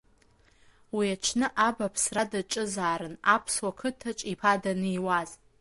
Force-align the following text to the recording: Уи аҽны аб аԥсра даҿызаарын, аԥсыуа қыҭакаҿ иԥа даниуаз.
Уи 0.95 1.07
аҽны 1.15 1.47
аб 1.67 1.77
аԥсра 1.87 2.23
даҿызаарын, 2.31 3.15
аԥсыуа 3.35 3.77
қыҭакаҿ 3.79 4.19
иԥа 4.31 4.53
даниуаз. 4.61 5.29